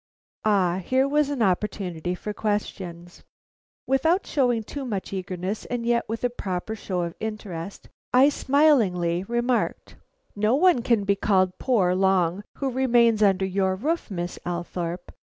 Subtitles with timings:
[0.43, 3.23] Ah, here was an opportunity for questions.
[3.85, 9.23] Without showing too much eagerness and yet with a proper show of interest, I smilingly
[9.25, 9.97] remarked:
[10.35, 15.11] "No one can be called poor long who remains under your roof, Miss Althorpe.